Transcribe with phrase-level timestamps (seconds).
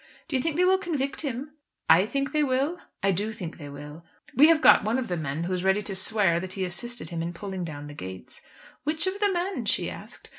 [0.27, 1.51] "Do you think they will convict him?"
[1.87, 2.79] "I think they will?
[3.03, 4.03] I do think they will.
[4.35, 7.11] We have got one of the men who is ready to swear that he assisted
[7.11, 8.41] him in pulling down the gates."
[8.83, 10.29] "Which of the men?" she asked.